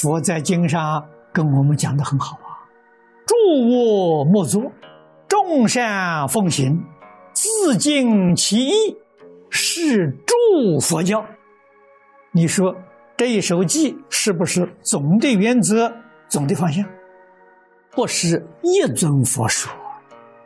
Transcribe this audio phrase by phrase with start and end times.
[0.00, 2.54] 佛在经上跟我们讲的很好啊，
[3.26, 3.34] 诸
[3.68, 4.62] 恶莫作，
[5.26, 6.80] 众善奉行，
[7.32, 8.96] 自净其意，
[9.50, 11.24] 是诸佛教。
[12.30, 12.76] 你说
[13.16, 15.92] 这一首偈是不是总的原则、
[16.28, 16.88] 总的方向？
[17.90, 19.72] 不是一尊佛说，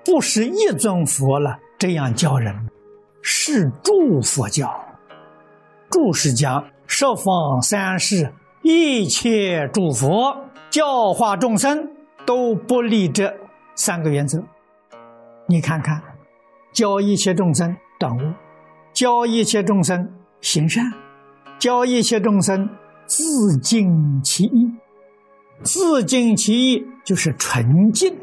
[0.03, 2.57] 不是一尊佛了这样教人，
[3.21, 4.75] 是诸佛教。
[5.91, 11.91] 注是讲十方三世一切诸佛教化众生
[12.25, 13.35] 都不离这
[13.75, 14.43] 三个原则。
[15.49, 16.01] 你看看，
[16.73, 18.35] 教一切众生断恶，
[18.93, 20.09] 教一切众生
[20.41, 20.93] 行善，
[21.59, 22.71] 教一切众生
[23.05, 24.71] 自净其意。
[25.63, 28.17] 自净其意就是纯净，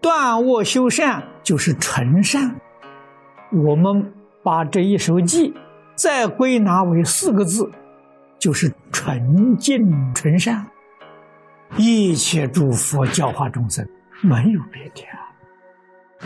[0.00, 2.60] 断恶修善就是纯善。
[3.52, 5.52] 我们把这一首偈
[5.94, 7.70] 再归纳为四个字，
[8.42, 10.66] 就是纯净纯善。
[11.76, 13.88] 一切诸佛教化众生，
[14.20, 15.30] 没有别的啊。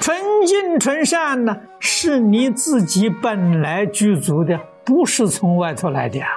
[0.01, 6.29] 纯净纯善呢，是你自己本来具足的，不是从外头来的啊。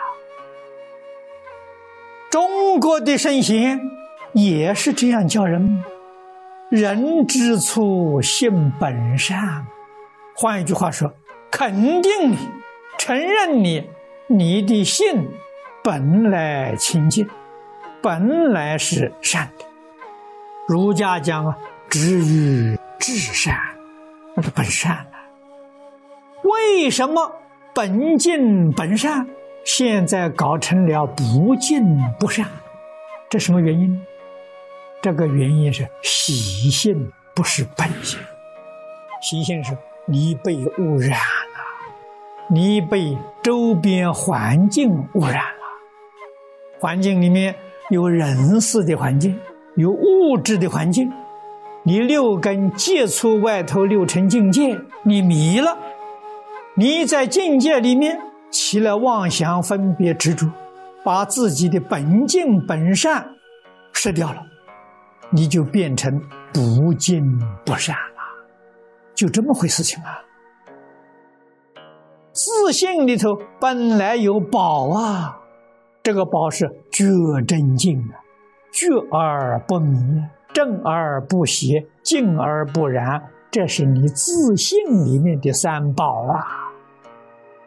[2.30, 3.80] 中国的圣贤
[4.34, 5.82] 也是这样教人：
[6.70, 9.66] 人之初，性本善。
[10.36, 11.14] 换一句话说，
[11.50, 12.38] 肯定你，
[12.98, 13.90] 承认你，
[14.28, 15.30] 你的性
[15.84, 17.28] 本来清净，
[18.02, 19.66] 本来是善的。
[20.68, 21.58] 儒家讲啊，
[21.90, 23.56] 止于至善，
[24.36, 25.16] 那是本善啊。
[26.44, 27.32] 为什么
[27.74, 29.28] 本净本善？
[29.66, 32.46] 现在搞成了不净不善，
[33.30, 34.02] 这什么原因？
[35.02, 38.20] 这个原因是习性，不是本性。
[39.22, 41.60] 习性是你被污染了，
[42.50, 45.44] 你被周边环境污染。
[46.80, 47.56] 环境里面
[47.90, 49.38] 有人事的环境，
[49.76, 51.12] 有物质的环境，
[51.84, 55.78] 你六根接触外头六尘境界，你迷了，
[56.76, 58.20] 你在境界里面。
[58.52, 60.52] 起了妄想、分别、执着，
[61.04, 63.24] 把自己的本净本善
[63.94, 64.42] 失掉了，
[65.30, 66.20] 你就变成
[66.52, 67.24] 不净
[67.64, 68.50] 不善了，
[69.14, 70.26] 就这么回事情啊！
[72.34, 75.38] 自信里头本来有宝啊，
[76.10, 77.06] 这个宝是觉
[77.48, 78.18] 真净啊，
[78.72, 86.74] 觉而不迷，正而不邪，净而不染，这是你自信里面的三宝啊。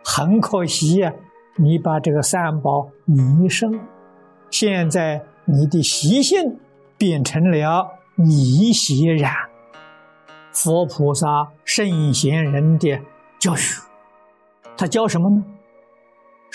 [0.05, 1.13] 很可惜呀，
[1.55, 3.79] 你把这个三宝迷失了。
[4.51, 6.59] 现在你的习性
[6.99, 9.33] 变成了迷邪染。
[10.51, 12.99] 佛菩萨、圣贤人的
[13.39, 13.81] 教学，
[14.77, 15.45] 他教什么呢？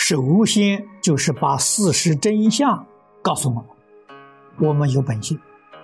[0.09, 2.87] 首先就是把事实真相
[3.21, 3.65] 告诉我们：
[4.57, 5.37] 我们有本性，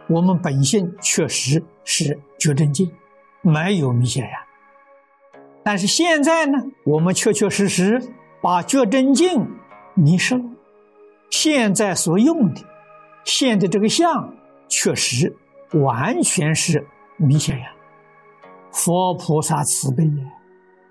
[0.08, 2.90] 我们本性确实是觉真境，
[3.42, 4.32] 没有迷邪染。
[5.62, 8.02] 但是现在呢，我们确确实实
[8.42, 9.46] 把觉真境
[9.94, 10.46] 迷失了。
[11.30, 12.62] 现在所用的
[13.26, 14.34] 现在这个相，
[14.70, 15.36] 确实
[15.74, 17.74] 完全是迷邪呀。
[18.72, 20.32] 佛菩萨慈悲呀，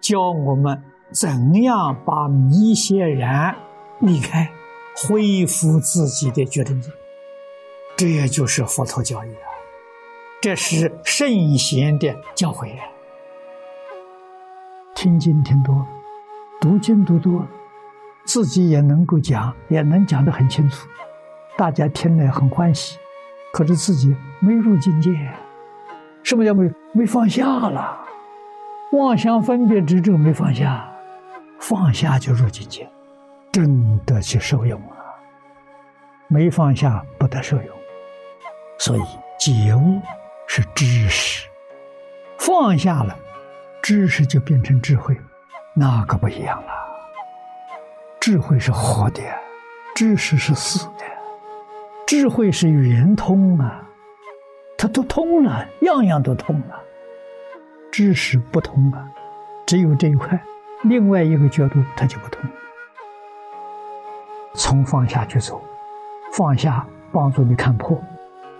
[0.02, 0.82] 教我们
[1.12, 3.54] 怎样把迷邪然
[4.00, 4.50] 离开，
[4.96, 6.90] 恢复自己的觉真境。
[7.96, 9.46] 这也就是佛陀教育啊，
[10.40, 12.72] 这是圣贤的教诲。
[14.94, 15.86] 听经听多，
[16.60, 17.46] 读经读多，
[18.24, 20.88] 自己也能够讲，也能讲得很清楚，
[21.56, 22.98] 大家听了很欢喜。
[23.52, 25.10] 可是自己没入境界，
[26.22, 27.98] 什么叫没没放下了？
[28.92, 30.91] 妄想分别执着没放下，
[31.62, 32.90] 放下就入境界，
[33.52, 34.98] 真的去受用啊。
[36.26, 37.66] 没放下不得受用，
[38.78, 39.02] 所以
[39.38, 40.00] 觉悟
[40.48, 41.48] 是知识，
[42.36, 43.16] 放下了。
[43.80, 45.16] 知识就变成智慧，
[45.74, 46.72] 那可不一样了。
[48.20, 49.22] 智慧是活的，
[49.94, 51.04] 知识是死的。
[52.06, 53.88] 智慧是圆通啊，
[54.76, 56.80] 它都通了，样样都通了。
[57.92, 59.08] 知识不通啊，
[59.66, 60.40] 只有这一块，
[60.82, 62.42] 另外一个角度它就不同。
[64.54, 65.62] 从放下去走，
[66.32, 67.98] 放下帮助你看破，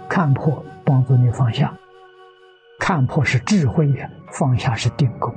[0.09, 1.73] 看破帮助你放下。
[2.79, 5.35] 看破是智慧呀，放下是定功，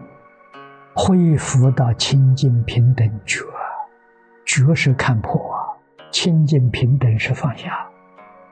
[0.95, 3.43] 恢复到清净平等觉，
[4.45, 5.57] 觉是看破啊，
[6.11, 7.87] 清净平等是放下，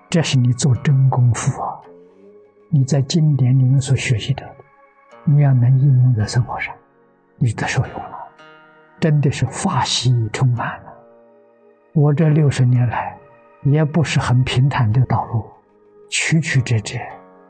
[0.10, 1.80] 这是你做真功夫啊！
[2.70, 4.44] 你在经典里面所学习的，
[5.24, 6.76] 你要能应用在生活上，
[7.38, 8.23] 你得受用了，
[9.04, 10.94] 真的是法喜充满了。
[11.92, 13.18] 我这六十年来，
[13.64, 15.44] 也不是很平坦的道路，
[16.10, 16.98] 曲曲折折，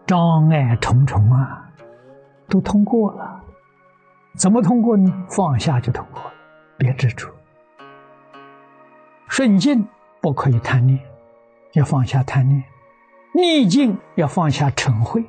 [0.07, 1.69] 障碍重重啊，
[2.49, 3.39] 都通过了。
[4.35, 5.13] 怎么通过呢？
[5.29, 6.31] 放下就通过了，
[6.75, 7.29] 别执着。
[9.27, 9.87] 顺境
[10.21, 10.99] 不可以贪念，
[11.73, 12.63] 要放下贪念；
[13.35, 15.23] 逆境要放下嗔恚，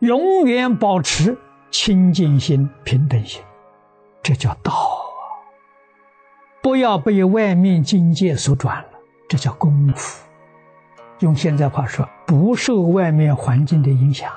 [0.00, 1.38] 永远保持
[1.70, 3.40] 清净心、平等心，
[4.24, 4.91] 这叫道！
[6.62, 8.88] 不要被外面境界所转了，
[9.28, 10.24] 这叫功夫。
[11.18, 14.32] 用现在话说，不受外面环境的影响，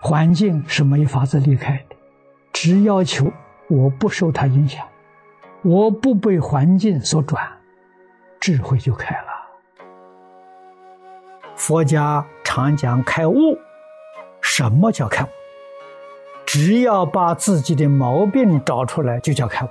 [0.00, 1.96] 环境是没法子离开的。
[2.52, 3.30] 只要求
[3.68, 4.86] 我不受它影响，
[5.62, 7.44] 我不被环境所转，
[8.38, 9.26] 智慧就开了。
[11.56, 13.58] 佛家常讲开悟，
[14.40, 15.28] 什么叫开悟？
[16.46, 19.68] 只要把自己的毛病找出来，就叫开悟。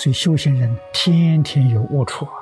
[0.00, 2.32] 所以修行人天天有悟处啊，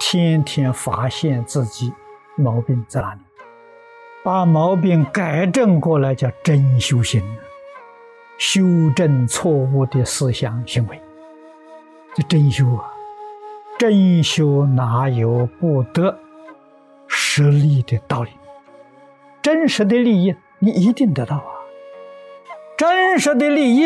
[0.00, 1.94] 天天发现自己
[2.34, 3.20] 毛病在哪里，
[4.24, 7.22] 把毛病改正过来，叫真修行。
[8.38, 8.60] 修
[8.96, 11.00] 正错误的思想行为，
[12.16, 12.92] 这真修啊！
[13.78, 16.18] 真修哪有不得
[17.06, 18.30] 实利的道理？
[19.42, 21.52] 真实的利益你一定得到啊！
[22.76, 23.84] 真实的利益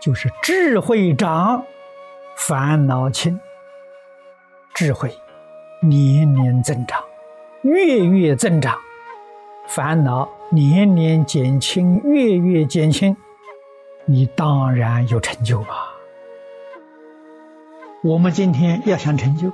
[0.00, 1.64] 就是智慧长，
[2.36, 3.40] 烦恼轻，
[4.74, 5.10] 智慧
[5.80, 7.02] 年年增长，
[7.62, 8.76] 月月增长，
[9.66, 13.16] 烦恼年年减轻，月月减轻。
[14.04, 15.94] 你当然有成就吧？
[18.04, 19.50] 我们今天要想成就，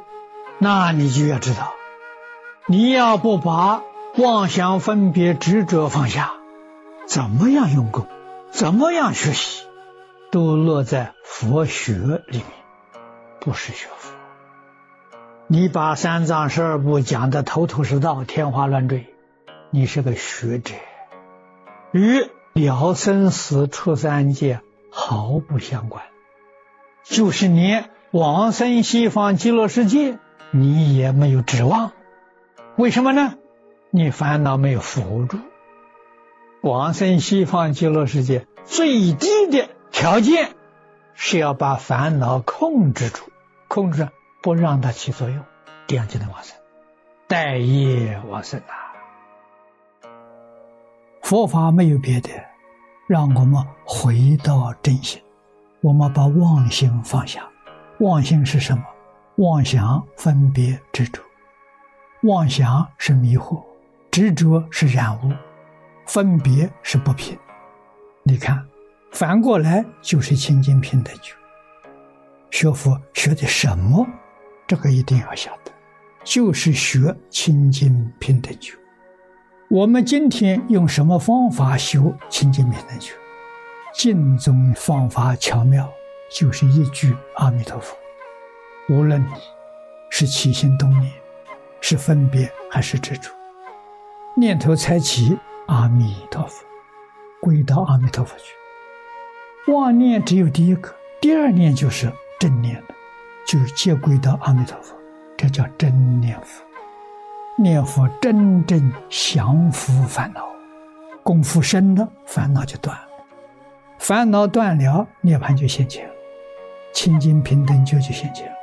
[0.59, 1.73] 那你就要知道，
[2.67, 3.81] 你要不把
[4.19, 6.33] 妄想、分别、执着放下，
[7.07, 8.09] 怎么样用功，
[8.51, 9.65] 怎么样学习，
[10.33, 11.95] 都落在佛学
[12.27, 12.47] 里面，
[13.45, 14.13] 不是学佛。
[15.49, 19.13] 你把三藏十二部讲的头头是道、天花乱坠，
[19.71, 20.75] 你是个学者，
[21.93, 22.31] 与。
[22.55, 24.61] 了生死出三界
[24.91, 26.05] 毫不相关，
[27.03, 30.19] 就是你往生西方极乐世界
[30.51, 31.93] 你也没有指望。
[32.77, 33.37] 为什么呢？
[33.89, 35.39] 你烦恼没有扶住。
[36.61, 40.51] 往生西方极乐世界最低的条件
[41.15, 43.23] 是要把烦恼控制住，
[43.73, 44.07] 控制
[44.43, 45.43] 不让它起作用，
[45.87, 46.55] 这样就能往生。
[47.27, 48.93] 待业往生啊！
[51.23, 52.29] 佛法没有别的，
[53.07, 55.23] 让我们回到真心。
[55.81, 57.49] 我们把妄心放下。
[58.01, 58.85] 妄心是什么？
[59.37, 61.23] 妄想、分别、执着。
[62.25, 63.65] 妄想是迷惑，
[64.11, 65.33] 执着是染污，
[66.05, 67.39] 分别是不平。
[68.23, 68.69] 你看，
[69.13, 71.33] 反过来就是清净平等觉。
[72.53, 74.07] 学佛学的什么？
[74.67, 75.73] 这个一定要晓得，
[76.23, 78.75] 就是学清净平等觉。
[79.71, 83.15] 我们今天用什么方法修清净平等觉？
[83.95, 85.91] 净宗方法巧妙，
[86.31, 87.97] 就是一句阿弥陀佛。
[88.91, 89.33] 无论你
[90.11, 91.11] 是起心动念，
[91.81, 93.31] 是分别还是执着，
[94.37, 95.39] 念头才起，
[95.69, 96.63] 阿弥陀佛，
[97.41, 99.73] 归到阿弥陀佛去。
[99.73, 102.13] 妄念只有第一个，第二念就是
[102.43, 102.95] 正念的，
[103.47, 104.97] 就是皆归到阿弥陀佛，
[105.37, 106.61] 这叫真念佛。
[107.57, 110.45] 念佛真正降伏烦恼，
[111.23, 113.05] 功夫深了，烦恼就断了；
[113.97, 116.15] 烦恼断了，涅槃就现前了，
[116.93, 118.57] 清净平等就就现前了。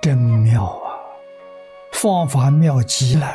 [0.00, 0.96] 真妙啊，
[1.92, 3.30] 方法妙极了。